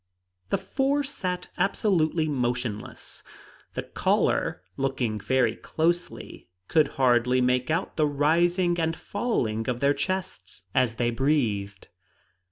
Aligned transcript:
The 0.49 0.57
four 0.57 1.03
sat 1.03 1.49
absolutely 1.59 2.27
motionless; 2.27 3.21
the 3.75 3.83
caller, 3.83 4.63
looking 4.75 5.19
very 5.19 5.55
closely, 5.55 6.49
could 6.67 6.87
hardly 6.97 7.39
make 7.39 7.69
out 7.69 7.97
the 7.97 8.07
rising 8.07 8.79
and 8.79 8.95
falling 8.97 9.69
of 9.69 9.79
their 9.79 9.93
chests 9.93 10.63
as 10.73 10.95
they 10.95 11.11
breathed. 11.11 11.87